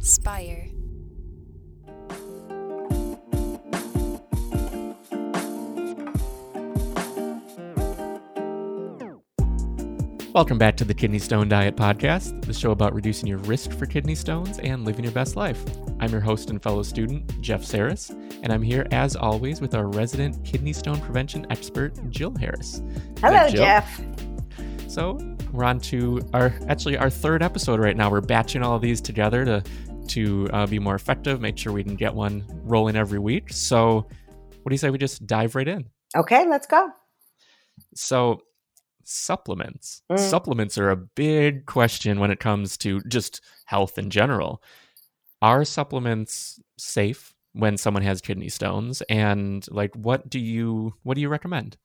[0.00, 0.66] Spire.
[10.32, 13.84] Welcome back to the Kidney Stone Diet Podcast, the show about reducing your risk for
[13.84, 15.62] kidney stones and living your best life.
[16.00, 18.08] I'm your host and fellow student, Jeff Saris,
[18.42, 22.80] and I'm here as always with our resident kidney stone prevention expert, Jill Harris.
[23.20, 23.64] Hello, Jill.
[23.64, 24.00] Jeff.
[24.88, 25.18] So
[25.52, 28.10] we're on to our actually our third episode right now.
[28.10, 29.62] We're batching all of these together to
[30.10, 33.52] to uh, be more effective, make sure we can get one rolling every week.
[33.52, 34.06] So,
[34.62, 35.88] what do you say we just dive right in?
[36.16, 36.90] Okay, let's go.
[37.94, 38.42] So,
[39.04, 40.02] supplements.
[40.10, 40.18] Mm.
[40.18, 44.62] Supplements are a big question when it comes to just health in general.
[45.42, 51.20] Are supplements safe when someone has kidney stones and like what do you what do
[51.20, 51.76] you recommend?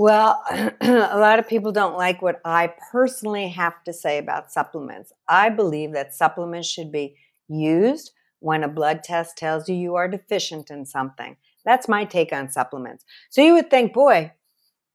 [0.00, 0.42] Well,
[0.80, 5.12] a lot of people don't like what I personally have to say about supplements.
[5.28, 7.16] I believe that supplements should be
[7.48, 11.36] used when a blood test tells you you are deficient in something.
[11.66, 13.04] That's my take on supplements.
[13.28, 14.32] So you would think, boy,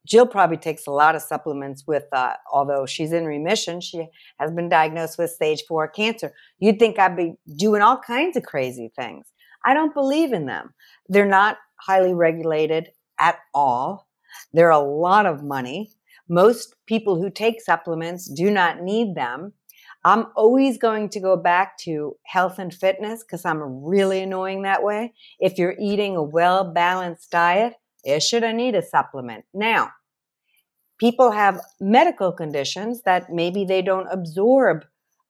[0.07, 4.07] Jill probably takes a lot of supplements with, uh, although she's in remission, she
[4.39, 6.33] has been diagnosed with stage four cancer.
[6.57, 9.27] You'd think I'd be doing all kinds of crazy things.
[9.63, 10.73] I don't believe in them.
[11.09, 12.89] They're not highly regulated
[13.19, 14.07] at all.
[14.53, 15.91] They're a lot of money.
[16.27, 19.53] Most people who take supplements do not need them.
[20.03, 24.83] I'm always going to go back to health and fitness because I'm really annoying that
[24.83, 25.13] way.
[25.39, 29.45] If you're eating a well balanced diet, you shouldn't need a supplement.
[29.53, 29.89] Now,
[30.99, 34.85] people have medical conditions that maybe they don't absorb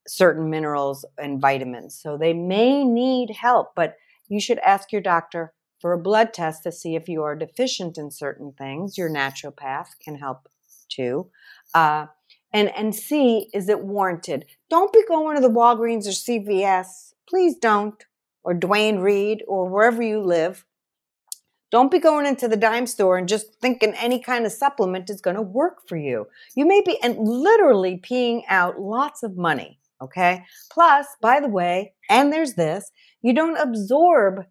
[0.08, 2.00] certain minerals and vitamins.
[2.00, 3.96] So they may need help, but
[4.28, 7.98] you should ask your doctor for a blood test to see if you are deficient
[7.98, 8.98] in certain things.
[8.98, 10.48] Your naturopath can help
[10.90, 11.30] too.
[11.74, 12.08] Uh,
[12.54, 14.46] and, and see, is it warranted?
[14.70, 17.14] Don't be going to the Walgreens or CVS.
[17.28, 18.02] Please don't.
[18.44, 20.66] Or Duane Reade or wherever you live.
[21.72, 25.20] Don't be going into the dime store and just thinking any kind of supplement is
[25.20, 26.28] going to work for you.
[26.56, 29.80] You may be and literally peeing out lots of money.
[30.02, 30.46] Okay.
[30.72, 34.46] Plus, by the way, and there's this, you don't absorb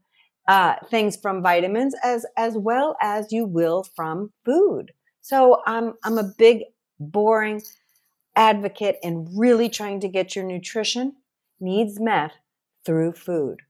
[0.46, 4.92] uh, things from vitamins as as well as you will from food.
[5.20, 6.64] So I'm I'm a big
[7.00, 7.62] boring
[8.36, 11.14] advocate in really trying to get your nutrition
[11.60, 12.32] needs met
[12.84, 13.60] through food.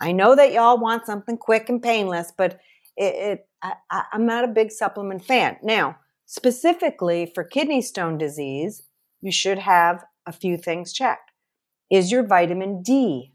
[0.00, 2.60] I know that y'all want something quick and painless, but
[2.96, 5.56] it, it I, I'm not a big supplement fan.
[5.62, 8.82] Now, specifically for kidney stone disease,
[9.20, 11.32] you should have a few things checked.
[11.90, 13.32] Is your vitamin D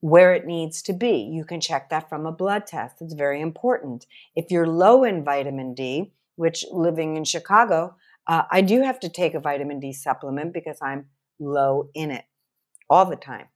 [0.00, 1.28] where it needs to be?
[1.30, 2.96] You can check that from a blood test.
[3.00, 4.06] It's very important.
[4.36, 9.08] If you're low in vitamin D, which living in Chicago, uh, I do have to
[9.08, 11.06] take a vitamin D supplement because I'm
[11.40, 12.24] low in it
[12.88, 13.46] all the time.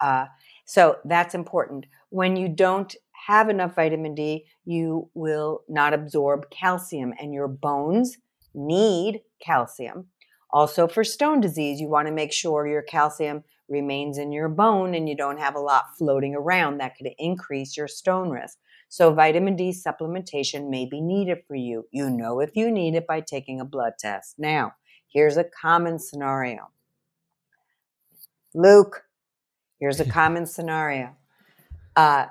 [0.00, 0.26] Uh,
[0.64, 1.86] so that's important.
[2.10, 2.94] When you don't
[3.26, 8.18] have enough vitamin D, you will not absorb calcium, and your bones
[8.54, 10.06] need calcium.
[10.50, 14.94] Also, for stone disease, you want to make sure your calcium remains in your bone
[14.94, 18.58] and you don't have a lot floating around that could increase your stone risk.
[18.88, 21.86] So, vitamin D supplementation may be needed for you.
[21.90, 24.38] You know if you need it by taking a blood test.
[24.38, 24.74] Now,
[25.12, 26.70] here's a common scenario.
[28.54, 29.04] Luke,
[29.78, 31.16] here's a common scenario.
[31.96, 32.26] Uh,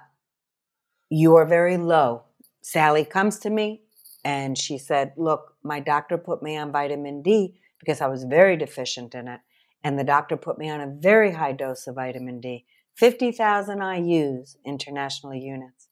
[1.10, 2.24] you are very low.
[2.62, 3.82] Sally comes to me
[4.26, 8.58] and she said, Look, my doctor put me on vitamin D because I was very
[8.58, 9.40] deficient in it.
[9.88, 12.66] And the doctor put me on a very high dose of vitamin D
[12.98, 15.88] 50,000 IUs, international units.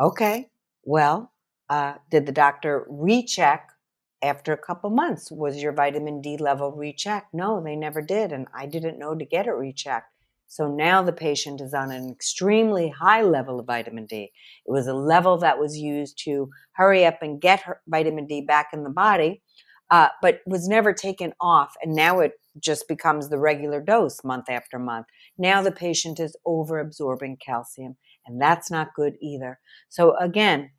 [0.00, 0.48] Okay,
[0.84, 1.30] well,
[1.68, 3.68] uh, did the doctor recheck
[4.22, 5.30] after a couple months?
[5.30, 7.34] Was your vitamin D level rechecked?
[7.34, 8.32] No, they never did.
[8.32, 10.10] And I didn't know to get it rechecked.
[10.46, 14.32] So now the patient is on an extremely high level of vitamin D.
[14.64, 18.68] It was a level that was used to hurry up and get vitamin D back
[18.72, 19.42] in the body,
[19.90, 21.74] uh, but was never taken off.
[21.82, 25.06] And now it just becomes the regular dose month after month.
[25.38, 27.96] Now the patient is over absorbing calcium,
[28.26, 29.58] and that's not good either.
[29.88, 30.70] So again,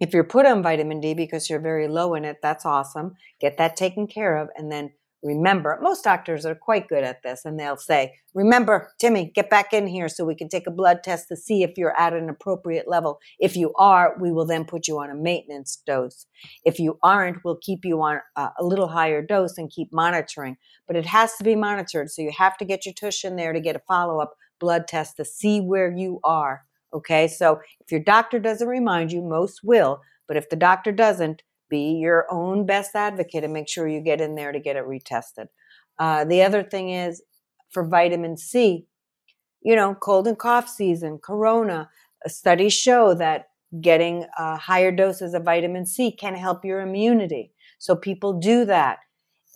[0.00, 3.14] if you're put on vitamin D because you're very low in it, that's awesome.
[3.40, 4.92] Get that taken care of, and then
[5.22, 9.72] remember, most doctors are quite good at this and they'll say, remember, Timmy, get back
[9.72, 12.28] in here so we can take a blood test to see if you're at an
[12.28, 13.18] appropriate level.
[13.38, 16.26] If you are, we will then put you on a maintenance dose.
[16.64, 20.56] If you aren't, we'll keep you on a, a little higher dose and keep monitoring.
[20.86, 22.10] But it has to be monitored.
[22.10, 24.88] So you have to get your tush in there to get a follow up blood
[24.88, 26.64] test to see where you are.
[26.92, 27.28] Okay.
[27.28, 30.00] So if your doctor doesn't remind you, most will.
[30.26, 34.20] But if the doctor doesn't, be your own best advocate and make sure you get
[34.20, 35.46] in there to get it retested.
[35.98, 37.22] Uh, the other thing is
[37.70, 38.86] for vitamin C,
[39.62, 41.90] you know, cold and cough season, corona,
[42.24, 43.46] uh, studies show that
[43.80, 47.52] getting uh, higher doses of vitamin C can help your immunity.
[47.78, 48.98] So people do that.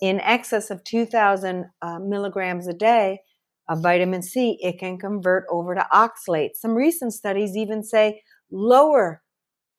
[0.01, 3.19] In excess of 2,000 uh, milligrams a day
[3.69, 6.55] of vitamin C, it can convert over to oxalate.
[6.55, 8.21] Some recent studies even say
[8.51, 9.23] lower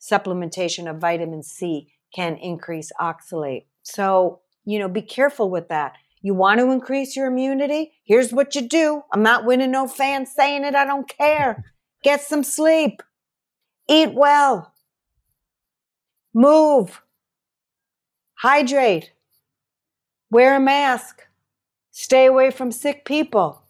[0.00, 3.64] supplementation of vitamin C can increase oxalate.
[3.82, 5.94] So, you know, be careful with that.
[6.22, 7.92] You want to increase your immunity?
[8.04, 9.02] Here's what you do.
[9.12, 10.74] I'm not winning no fans saying it.
[10.74, 11.64] I don't care.
[12.02, 13.02] Get some sleep.
[13.88, 14.72] Eat well.
[16.32, 17.02] Move.
[18.36, 19.12] Hydrate.
[20.30, 21.22] Wear a mask.
[21.90, 23.62] Stay away from sick people.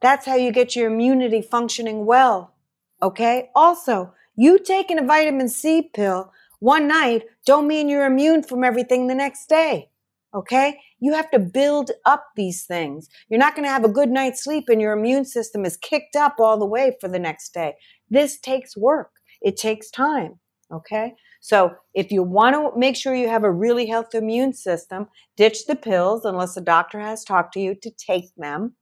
[0.00, 2.54] That's how you get your immunity functioning well.
[3.02, 3.50] Okay?
[3.54, 9.06] Also, you taking a vitamin C pill one night don't mean you're immune from everything
[9.06, 9.90] the next day.
[10.34, 10.78] Okay?
[11.00, 13.08] You have to build up these things.
[13.28, 16.16] You're not going to have a good night's sleep and your immune system is kicked
[16.16, 17.74] up all the way for the next day.
[18.10, 19.10] This takes work.
[19.40, 20.38] It takes time.
[20.72, 21.14] Okay?
[21.40, 25.66] So if you want to make sure you have a really healthy immune system, ditch
[25.66, 28.74] the pills unless a doctor has talked to you to take them.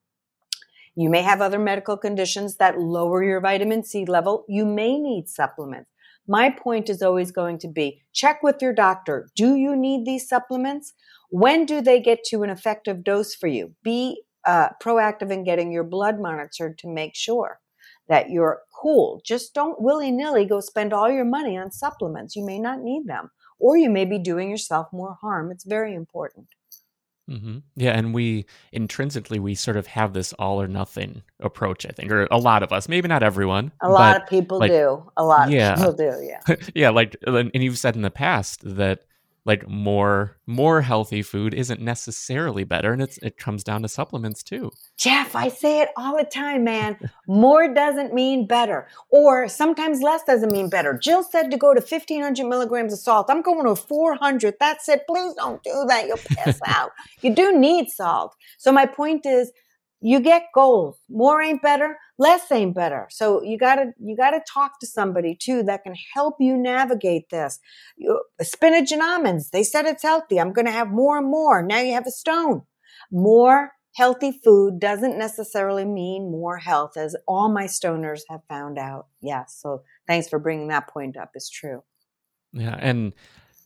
[0.96, 4.44] You may have other medical conditions that lower your vitamin C level.
[4.48, 5.90] You may need supplements.
[6.26, 9.28] My point is always going to be check with your doctor.
[9.36, 10.94] Do you need these supplements?
[11.30, 13.74] When do they get to an effective dose for you?
[13.82, 17.60] Be uh, proactive in getting your blood monitored to make sure
[18.08, 19.20] that you're cool.
[19.24, 22.36] Just don't willy nilly go spend all your money on supplements.
[22.36, 25.50] You may not need them, or you may be doing yourself more harm.
[25.50, 26.46] It's very important.
[27.30, 27.58] Mm-hmm.
[27.76, 31.86] Yeah, and we intrinsically we sort of have this all or nothing approach.
[31.86, 33.72] I think, or a lot of us, maybe not everyone.
[33.80, 35.10] A lot of people like, do.
[35.16, 35.72] A lot yeah.
[35.72, 36.12] of people do.
[36.22, 36.56] Yeah.
[36.74, 39.04] yeah, like, and you've said in the past that
[39.44, 44.42] like more more healthy food isn't necessarily better and it's it comes down to supplements
[44.42, 44.70] too.
[44.96, 46.98] Jeff i say it all the time man.
[47.26, 50.98] More doesn't mean better or sometimes less doesn't mean better.
[50.98, 53.26] Jill said to go to 1500 milligrams of salt.
[53.28, 55.02] I'm going to 400 that's it.
[55.06, 56.06] Please don't do that.
[56.06, 56.90] You'll pass out.
[57.20, 58.34] You do need salt.
[58.58, 59.52] So my point is
[60.04, 60.98] you get goals.
[61.08, 63.08] More ain't better, less ain't better.
[63.10, 67.58] So you gotta you gotta talk to somebody too that can help you navigate this.
[67.96, 70.38] You, spinach and almonds, they said it's healthy.
[70.38, 71.62] I'm gonna have more and more.
[71.62, 72.62] Now you have a stone.
[73.10, 79.06] More healthy food doesn't necessarily mean more health, as all my stoners have found out.
[79.22, 79.58] Yes.
[79.58, 81.30] So thanks for bringing that point up.
[81.32, 81.82] It's true.
[82.52, 83.14] Yeah, and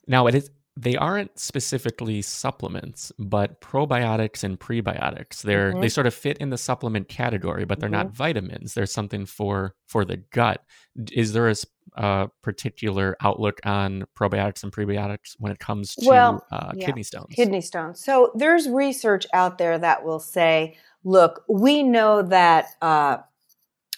[0.06, 0.50] now it is
[0.81, 5.43] they aren't specifically supplements, but probiotics and prebiotics.
[5.43, 5.81] They're mm-hmm.
[5.81, 8.07] they sort of fit in the supplement category, but they're mm-hmm.
[8.09, 8.75] not vitamins.
[8.75, 10.63] There's something for for the gut.
[11.11, 11.57] Is there a
[11.97, 16.87] uh, particular outlook on probiotics and prebiotics when it comes to well, uh, yeah.
[16.87, 17.35] kidney stones?
[17.35, 18.03] Kidney stones.
[18.05, 23.19] So there's research out there that will say, look, we know that uh,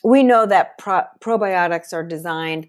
[0.03, 2.69] we know that pro- probiotics are designed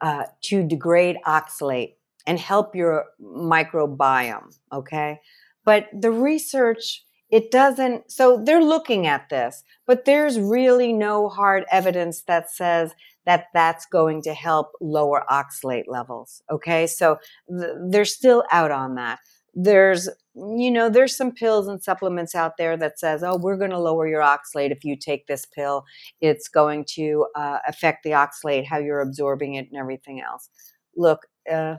[0.00, 1.96] uh, to degrade oxalate
[2.26, 4.56] and help your microbiome.
[4.72, 5.20] Okay.
[5.64, 11.64] But the research, it doesn't, so they're looking at this, but there's really no hard
[11.70, 16.42] evidence that says that that's going to help lower oxalate levels.
[16.50, 16.86] Okay.
[16.86, 19.18] So th- they're still out on that.
[19.54, 23.70] There's, you know, there's some pills and supplements out there that says, oh, we're going
[23.70, 25.84] to lower your oxalate if you take this pill.
[26.22, 30.48] It's going to uh, affect the oxalate, how you're absorbing it, and everything else.
[30.96, 31.76] Look, uh,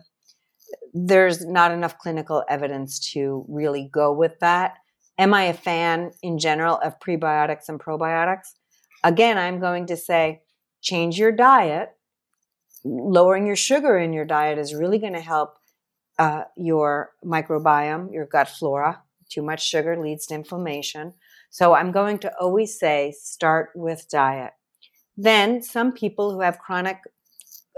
[0.93, 4.75] there's not enough clinical evidence to really go with that.
[5.17, 8.53] Am I a fan in general of prebiotics and probiotics?
[9.03, 10.41] Again, I'm going to say
[10.81, 11.89] change your diet.
[12.83, 15.57] Lowering your sugar in your diet is really going to help
[16.19, 19.01] uh, your microbiome, your gut flora.
[19.29, 21.13] Too much sugar leads to inflammation.
[21.49, 24.51] So I'm going to always say start with diet.
[25.15, 26.97] Then some people who have chronic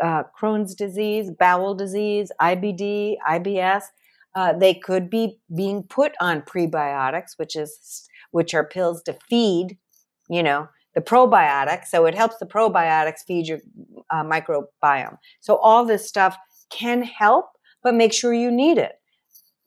[0.02, 3.84] uh, Crohn's disease, bowel disease, IBD, IBS,
[4.36, 9.78] uh, they could be being put on prebiotics, which is which are pills to feed,
[10.30, 11.86] you know, the probiotics.
[11.86, 13.60] So it helps the probiotics feed your
[14.10, 15.18] uh, microbiome.
[15.40, 16.38] So all this stuff
[16.70, 17.46] can help,
[17.82, 18.94] but make sure you need it.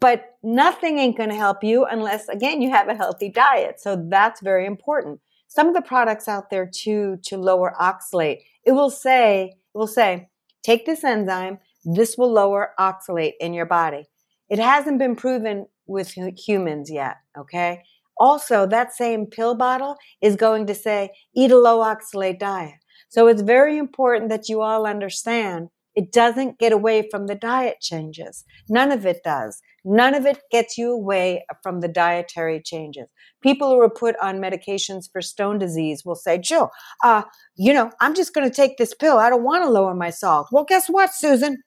[0.00, 3.80] But nothing ain't going to help you unless, again, you have a healthy diet.
[3.80, 5.20] So that's very important.
[5.48, 10.28] Some of the products out there too to lower oxalate, it will say will say,
[10.62, 14.04] take this enzyme, this will lower oxalate in your body.
[14.48, 16.14] It hasn't been proven with
[16.46, 17.82] humans yet, okay?
[18.18, 22.74] Also, that same pill bottle is going to say, eat a low oxalate diet.
[23.08, 27.78] So it's very important that you all understand it doesn't get away from the diet
[27.80, 28.44] changes.
[28.68, 29.60] None of it does.
[29.84, 33.06] None of it gets you away from the dietary changes.
[33.42, 36.70] People who are put on medications for stone disease will say, Jill,
[37.04, 37.22] uh,
[37.56, 39.18] you know, I'm just going to take this pill.
[39.18, 40.48] I don't want to lower my salt.
[40.50, 41.62] Well, guess what, Susan?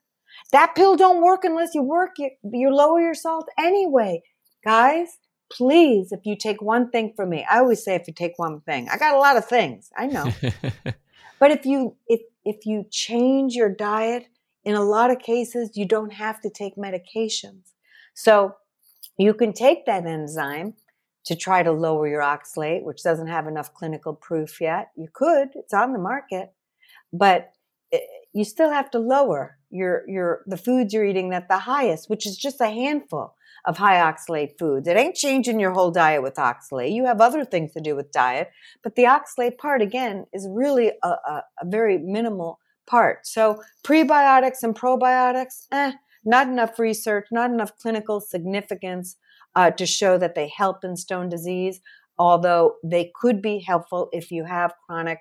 [0.51, 4.21] That pill don't work unless you work, you, you lower your salt anyway.
[4.63, 5.07] Guys,
[5.51, 8.61] please, if you take one thing from me, I always say if you take one
[8.61, 10.31] thing, I got a lot of things, I know.
[11.39, 14.27] but if you, if, if you change your diet,
[14.63, 17.70] in a lot of cases, you don't have to take medications.
[18.13, 18.55] So
[19.17, 20.75] you can take that enzyme
[21.25, 24.91] to try to lower your oxalate, which doesn't have enough clinical proof yet.
[24.95, 26.53] You could, it's on the market,
[27.13, 27.53] but
[28.33, 32.25] you still have to lower your your the foods you're eating at the highest, which
[32.25, 34.87] is just a handful of high oxalate foods.
[34.87, 36.93] It ain't changing your whole diet with oxalate.
[36.93, 38.49] You have other things to do with diet,
[38.83, 43.27] but the oxalate part again is really a, a, a very minimal part.
[43.27, 49.17] So prebiotics and probiotics, eh, not enough research, not enough clinical significance
[49.55, 51.81] uh, to show that they help in stone disease,
[52.17, 55.19] although they could be helpful if you have chronic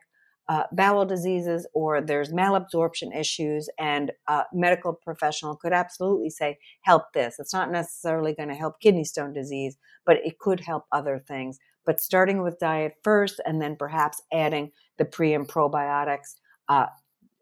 [0.48, 7.04] uh, bowel diseases or there's malabsorption issues and a medical professional could absolutely say help
[7.14, 7.36] this.
[7.38, 9.76] It's not necessarily going to help kidney stone disease
[10.06, 11.58] but it could help other things.
[11.86, 16.34] But starting with diet first and then perhaps adding the pre and probiotics
[16.68, 16.86] uh,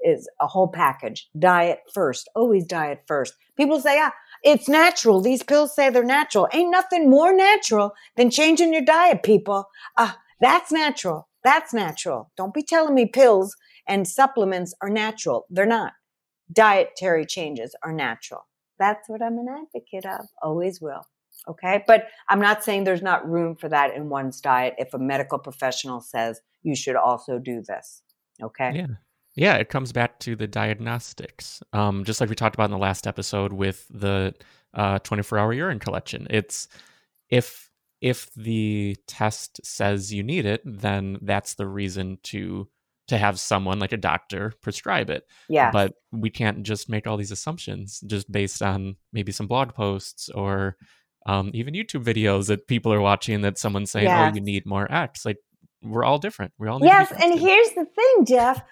[0.01, 1.29] is a whole package.
[1.39, 3.35] Diet first, always diet first.
[3.57, 4.13] People say, ah,
[4.43, 5.21] it's natural.
[5.21, 6.49] These pills say they're natural.
[6.53, 9.69] Ain't nothing more natural than changing your diet, people.
[9.97, 11.29] Ah, that's natural.
[11.45, 12.31] That's natural.
[12.37, 15.47] Don't be telling me pills and supplements are natural.
[15.51, 15.93] They're not.
[16.53, 18.47] Dietary changes are natural.
[18.79, 20.27] That's what I'm an advocate of.
[20.43, 21.05] Always will.
[21.49, 21.83] Okay.
[21.87, 25.39] But I'm not saying there's not room for that in one's diet if a medical
[25.39, 28.03] professional says you should also do this.
[28.43, 28.73] Okay.
[28.75, 28.87] Yeah.
[29.39, 31.63] Yeah, it comes back to the diagnostics.
[31.73, 34.35] Um, just like we talked about in the last episode with the
[34.75, 36.27] uh, 24 hour urine collection.
[36.29, 36.67] It's
[37.31, 42.69] if if the test says you need it, then that's the reason to
[43.07, 45.23] to have someone like a doctor prescribe it.
[45.49, 45.71] Yeah.
[45.71, 50.29] But we can't just make all these assumptions just based on maybe some blog posts
[50.31, 50.77] or
[51.27, 54.33] um, even YouTube videos that people are watching that someone's saying, yes.
[54.33, 55.39] "Oh, you need more X." Like
[55.81, 56.53] we're all different.
[56.59, 57.13] We all yes.
[57.13, 58.63] and here's the thing, Jeff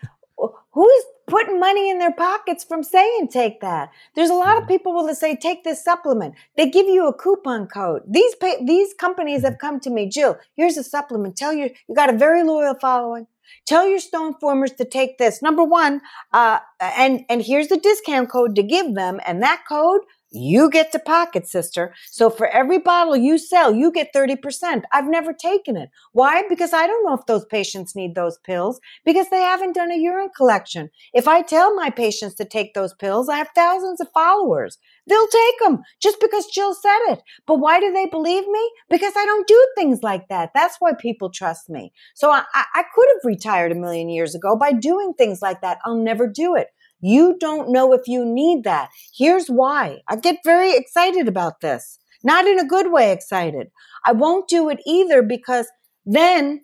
[0.77, 3.91] who's putting money in their pockets from saying take that?
[4.15, 4.73] There's a lot of mm-hmm.
[4.75, 6.35] people will say take this supplement.
[6.57, 8.03] They give you a coupon code.
[8.07, 10.39] These pay, these companies have come to me, Jill.
[10.55, 11.37] Here's a supplement.
[11.37, 13.27] Tell you you got a very loyal following.
[13.67, 15.41] Tell your stone formers to take this.
[15.41, 16.03] Number one,
[16.33, 20.93] uh, and and here's the discount code to give them, and that code you get
[20.93, 21.95] to pocket, sister.
[22.11, 24.83] So for every bottle you sell, you get 30%.
[24.93, 25.89] I've never taken it.
[26.13, 26.43] Why?
[26.49, 29.97] Because I don't know if those patients need those pills because they haven't done a
[29.97, 30.91] urine collection.
[31.15, 34.79] If I tell my patients to take those pills, I have thousands of followers.
[35.09, 37.23] They'll take them just because Jill said it.
[37.47, 38.71] But why do they believe me?
[38.91, 40.51] Because I don't do things like that.
[40.53, 41.93] That's why people trust me.
[42.15, 45.79] So I, I could have retired a million years ago by doing things like that.
[45.85, 46.69] I'll never do it.
[47.09, 48.89] You don't know if you need that.
[49.17, 49.99] Here's why.
[50.09, 52.01] I get very excited about this.
[52.25, 53.69] Not in a good way excited.
[54.05, 55.69] I won't do it either because
[56.05, 56.63] then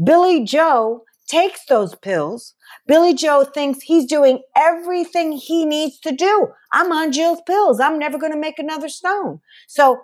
[0.00, 2.54] Billy Joe takes those pills.
[2.86, 6.46] Billy Joe thinks he's doing everything he needs to do.
[6.72, 7.80] I'm on Jill's pills.
[7.80, 9.40] I'm never going to make another stone.
[9.66, 10.02] So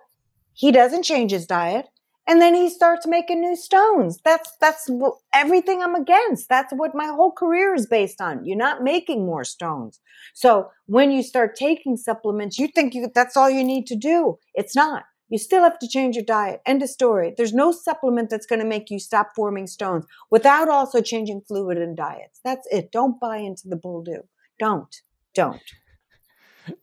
[0.53, 1.87] he doesn't change his diet
[2.29, 4.19] and then he starts making new stones.
[4.25, 4.89] That's that's
[5.33, 6.49] everything i'm against.
[6.49, 9.99] That's what my whole career is based on you're not making more stones.
[10.35, 14.39] So when you start taking supplements you think you, that's all you need to do.
[14.55, 15.05] It's not.
[15.31, 16.63] You still have to change your diet.
[16.65, 17.35] End of story.
[17.37, 21.77] There's no supplement that's going to make you stop forming stones without also changing fluid
[21.77, 22.41] and diets.
[22.45, 22.93] That's it.
[22.93, 24.23] Don't buy into the bull do.
[24.59, 24.95] Don't.
[25.35, 25.61] Don't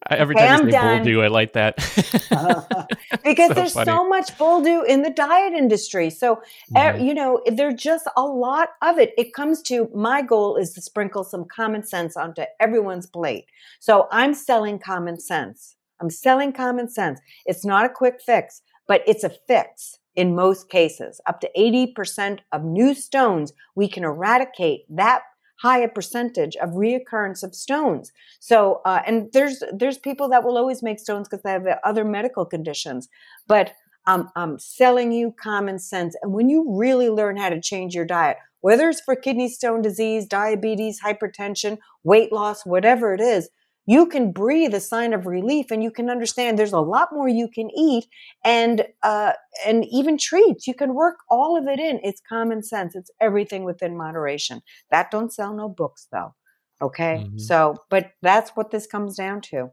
[0.09, 0.97] Every okay, time you say done.
[0.97, 1.75] bull do, I like that.
[3.23, 3.85] because so there's funny.
[3.85, 6.09] so much bull do in the diet industry.
[6.09, 6.41] So,
[6.75, 7.03] mm.
[7.03, 9.13] you know, there's just a lot of it.
[9.17, 13.45] It comes to my goal is to sprinkle some common sense onto everyone's plate.
[13.79, 15.75] So I'm selling common sense.
[16.01, 17.19] I'm selling common sense.
[17.45, 21.21] It's not a quick fix, but it's a fix in most cases.
[21.27, 25.23] Up to 80% of new stones, we can eradicate that
[25.61, 28.11] high a percentage of reoccurrence of stones.
[28.39, 32.03] So, uh, and there's there's people that will always make stones because they have other
[32.03, 33.07] medical conditions,
[33.47, 33.73] but
[34.07, 36.15] um, I'm selling you common sense.
[36.21, 39.81] And when you really learn how to change your diet, whether it's for kidney stone
[39.81, 43.49] disease, diabetes, hypertension, weight loss, whatever it is,
[43.85, 47.27] you can breathe a sign of relief and you can understand there's a lot more
[47.27, 48.05] you can eat
[48.43, 49.33] and uh,
[49.65, 50.67] and even treats.
[50.67, 51.99] You can work all of it in.
[52.03, 52.95] It's common sense.
[52.95, 54.61] It's everything within moderation.
[54.89, 56.33] That don't sell no books though.
[56.81, 57.23] Okay?
[57.25, 57.37] Mm-hmm.
[57.37, 59.71] so but that's what this comes down to.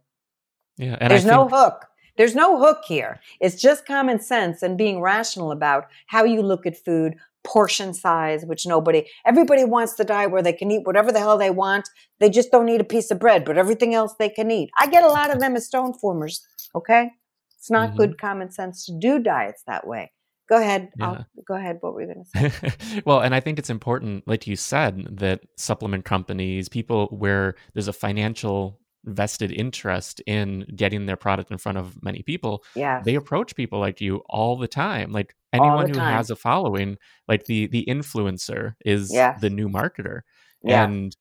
[0.76, 1.86] Yeah there's no hook.
[2.18, 3.20] There's no hook here.
[3.40, 8.44] It's just common sense and being rational about how you look at food, portion size,
[8.44, 11.88] which nobody, everybody wants the diet where they can eat whatever the hell they want.
[12.20, 14.70] They just don't need a piece of bread, but everything else they can eat.
[14.78, 16.44] I get a lot of them as stone formers.
[16.74, 17.10] Okay.
[17.58, 17.98] It's not mm-hmm.
[17.98, 20.10] good common sense to do diets that way.
[20.48, 20.90] Go ahead.
[20.98, 21.22] Yeah.
[21.46, 21.78] go ahead.
[21.80, 23.02] What were you going to say?
[23.06, 27.88] well, and I think it's important, like you said, that supplement companies, people where there's
[27.88, 33.16] a financial vested interest in getting their product in front of many people yeah they
[33.16, 37.66] approach people like you all the time like anyone who has a following like the
[37.68, 39.36] the influencer is yeah.
[39.40, 40.20] the new marketer
[40.62, 40.84] yeah.
[40.84, 41.16] and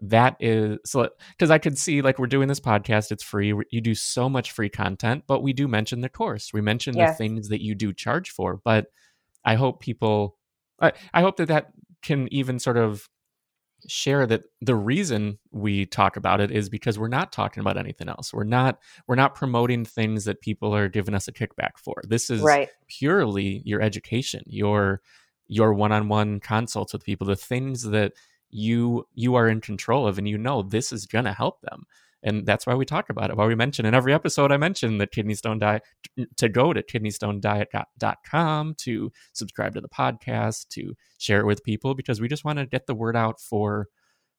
[0.00, 3.80] that is so because i could see like we're doing this podcast it's free you
[3.80, 7.10] do so much free content but we do mention the course we mention yes.
[7.10, 8.86] the things that you do charge for but
[9.44, 10.36] i hope people
[10.80, 13.08] I, I hope that that can even sort of
[13.86, 18.08] share that the reason we talk about it is because we're not talking about anything
[18.08, 18.32] else.
[18.32, 22.02] We're not we're not promoting things that people are giving us a kickback for.
[22.06, 22.68] This is right.
[22.88, 25.00] purely your education, your
[25.46, 28.12] your one-on-one consults with people, the things that
[28.50, 31.84] you you are in control of and you know this is going to help them
[32.22, 33.36] and that's why we talk about it.
[33.36, 35.82] Why we mention in every episode i mention the kidney stone diet
[36.36, 42.20] to go to kidneystonediet.com to subscribe to the podcast to share it with people because
[42.20, 43.88] we just want to get the word out for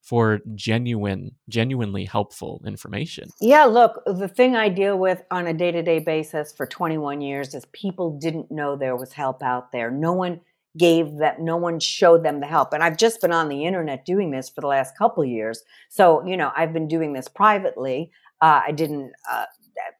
[0.02, 3.28] for genuine genuinely helpful information.
[3.40, 7.66] Yeah look the thing i deal with on a day-to-day basis for 21 years is
[7.72, 9.90] people didn't know there was help out there.
[9.90, 10.40] No one
[10.78, 14.04] gave that no one showed them the help and i've just been on the internet
[14.04, 15.62] doing this for the last couple years.
[15.88, 18.10] So you know i've been doing this privately.
[18.40, 19.46] Uh, i didn't uh,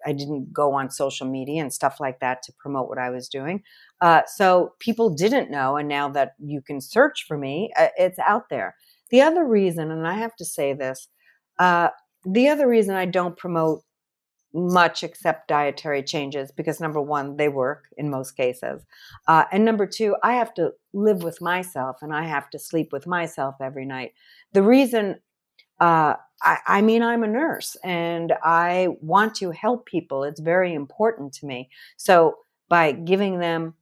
[0.06, 3.28] i didn't go on social media and stuff like that to promote what i was
[3.28, 3.62] doing.
[4.00, 8.18] Uh, so people didn't know and now that you can search for me uh, it's
[8.20, 8.74] out there.
[9.10, 11.08] The other reason and i have to say this
[11.58, 11.88] uh,
[12.24, 13.82] the other reason i don't promote
[14.52, 18.82] much except dietary changes because number one, they work in most cases.
[19.28, 22.92] Uh, and number two, I have to live with myself and I have to sleep
[22.92, 24.12] with myself every night.
[24.52, 25.20] The reason,
[25.80, 30.24] uh, I, I mean, I'm a nurse and I want to help people.
[30.24, 31.70] It's very important to me.
[31.96, 33.74] So by giving them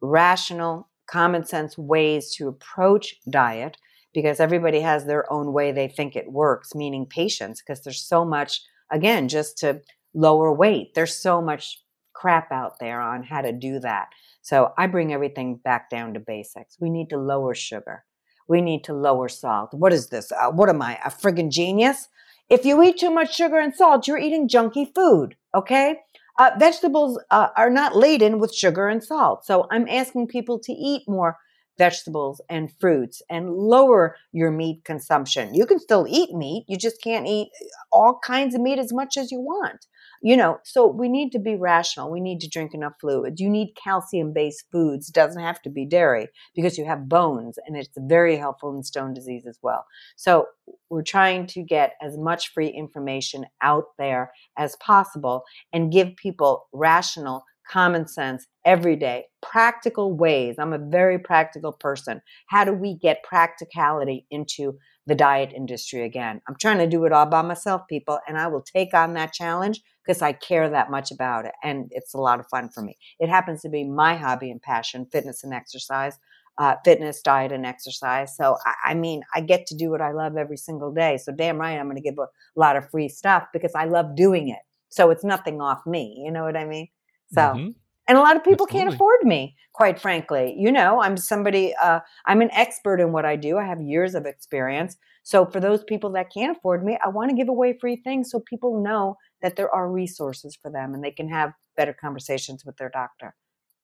[0.00, 3.76] rational, common sense ways to approach diet,
[4.14, 8.24] because everybody has their own way they think it works, meaning patience, because there's so
[8.24, 9.80] much again, just to
[10.14, 10.94] lower weight.
[10.94, 14.08] There's so much crap out there on how to do that.
[14.42, 16.76] So I bring everything back down to basics.
[16.80, 18.04] We need to lower sugar.
[18.46, 19.72] We need to lower salt.
[19.72, 20.30] What is this?
[20.30, 22.08] Uh, what am I, a friggin' genius?
[22.50, 26.00] If you eat too much sugar and salt, you're eating junky food, okay?
[26.38, 29.46] Uh, vegetables uh, are not laden with sugar and salt.
[29.46, 31.38] So I'm asking people to eat more
[31.78, 35.54] vegetables and fruits and lower your meat consumption.
[35.54, 37.48] You can still eat meat, you just can't eat
[37.92, 39.86] all kinds of meat as much as you want.
[40.22, 42.10] You know, so we need to be rational.
[42.10, 43.40] We need to drink enough fluids.
[43.40, 45.08] You need calcium based foods.
[45.08, 48.82] It doesn't have to be dairy because you have bones and it's very helpful in
[48.82, 49.84] stone disease as well.
[50.16, 50.46] So
[50.88, 56.68] we're trying to get as much free information out there as possible and give people
[56.72, 60.56] rational common sense every day, practical ways.
[60.58, 62.20] I'm a very practical person.
[62.46, 66.40] How do we get practicality into the diet industry again?
[66.48, 69.32] I'm trying to do it all by myself, people, and I will take on that
[69.32, 71.52] challenge because I care that much about it.
[71.62, 72.96] And it's a lot of fun for me.
[73.18, 76.18] It happens to be my hobby and passion fitness and exercise.
[76.56, 78.36] Uh, fitness, diet, and exercise.
[78.36, 81.16] So, I, I, mean, I get to do what I love every single day.
[81.16, 84.14] So, damn right, I'm going to give a lot of free stuff because I love
[84.14, 84.60] doing it.
[84.88, 86.22] So, it's nothing off me.
[86.24, 86.86] You know what I mean?
[87.32, 87.70] So, mm-hmm.
[88.08, 88.78] and a lot of people Absolutely.
[88.78, 90.54] can't afford me, quite frankly.
[90.58, 93.58] You know, I'm somebody, uh, I'm an expert in what I do.
[93.58, 94.96] I have years of experience.
[95.22, 98.30] So, for those people that can't afford me, I want to give away free things
[98.30, 102.64] so people know that there are resources for them and they can have better conversations
[102.64, 103.34] with their doctor.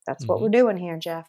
[0.06, 0.32] That's mm-hmm.
[0.32, 1.28] what we're doing here, Jeff.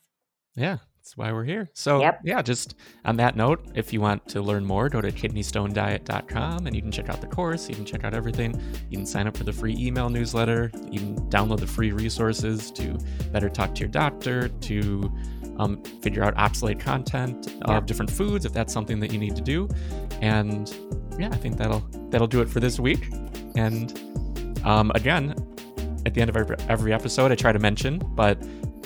[0.56, 1.68] Yeah, that's why we're here.
[1.74, 2.20] So, yep.
[2.24, 6.76] yeah, just on that note, if you want to learn more, go to kidneystonediet.com and
[6.76, 7.68] you can check out the course.
[7.68, 8.54] You can check out everything.
[8.92, 10.70] You can sign up for the free email newsletter.
[10.92, 13.00] You can download the free resources to
[13.32, 15.12] better talk to your doctor, to
[15.58, 17.70] um, figure out oxalate content yep.
[17.70, 19.68] of different foods if that's something that you need to do.
[20.22, 20.72] And
[21.18, 23.12] yeah, I think that'll that'll do it for this week.
[23.56, 24.00] And
[24.64, 25.34] um, again,
[26.06, 26.38] at the end of
[26.70, 28.40] every episode, I try to mention, but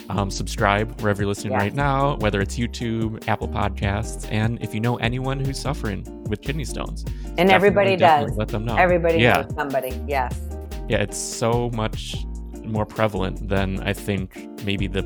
[0.09, 4.79] um, subscribe wherever you're listening right now, whether it's YouTube, Apple Podcasts, and if you
[4.79, 7.05] know anyone who's suffering with kidney stones,
[7.37, 8.75] and everybody does, let them know.
[8.75, 9.41] Everybody yeah.
[9.41, 9.99] knows somebody.
[10.07, 10.39] Yes.
[10.87, 12.25] Yeah, it's so much
[12.63, 15.01] more prevalent than I think maybe the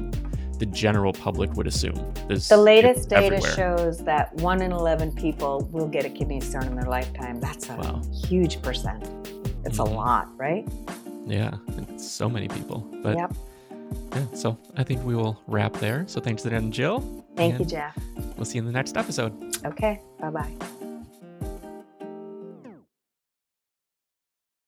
[0.60, 2.14] the general public would assume.
[2.28, 3.56] There's, the latest data everywhere.
[3.56, 7.40] shows that one in eleven people will get a kidney stone in their lifetime.
[7.40, 8.02] That's a wow.
[8.28, 9.06] huge percent.
[9.66, 9.94] It's mm-hmm.
[9.94, 10.68] a lot, right?
[11.26, 12.80] Yeah, it's so many people.
[13.02, 13.34] But Yep.
[14.14, 16.06] Yeah, so I think we will wrap there.
[16.08, 17.26] So thanks again, Jill.
[17.36, 17.98] Thank you, Jeff.
[18.36, 19.34] We'll see you in the next episode.
[19.66, 20.02] Okay.
[20.20, 20.70] Bye bye.